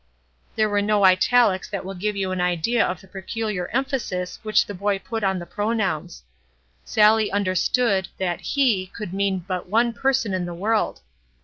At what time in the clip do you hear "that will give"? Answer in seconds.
1.69-2.15